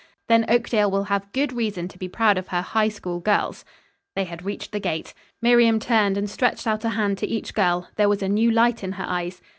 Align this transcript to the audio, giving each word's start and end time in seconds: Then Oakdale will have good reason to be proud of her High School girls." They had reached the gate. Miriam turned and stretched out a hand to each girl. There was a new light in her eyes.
Then 0.27 0.45
Oakdale 0.49 0.89
will 0.89 1.03
have 1.03 1.31
good 1.31 1.53
reason 1.53 1.87
to 1.89 1.97
be 1.99 2.07
proud 2.09 2.39
of 2.39 2.47
her 2.47 2.63
High 2.63 2.89
School 2.89 3.19
girls." 3.19 3.63
They 4.15 4.23
had 4.23 4.41
reached 4.43 4.71
the 4.71 4.79
gate. 4.79 5.13
Miriam 5.43 5.79
turned 5.79 6.17
and 6.17 6.27
stretched 6.27 6.65
out 6.65 6.83
a 6.83 6.89
hand 6.89 7.19
to 7.19 7.27
each 7.27 7.53
girl. 7.53 7.87
There 7.97 8.09
was 8.09 8.23
a 8.23 8.27
new 8.27 8.49
light 8.49 8.83
in 8.83 8.93
her 8.93 9.05
eyes. 9.07 9.43